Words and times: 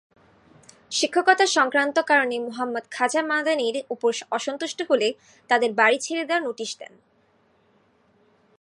শিক্ষকতা 0.91 1.45
সংক্রান্ত 1.57 1.97
কারণে 2.01 2.35
মুহাম্মদ 2.39 2.85
খাজা 2.91 3.21
মাদানির 3.21 3.75
উপর 3.89 4.11
অসন্তুষ্ট 4.31 4.79
হলে 4.89 5.07
তাদের 5.49 5.71
বাড়ি 5.73 5.97
ছেড়ে 5.97 6.23
দেওয়ার 6.25 6.45
নোটিশ 6.45 6.71
দেন। 6.77 6.93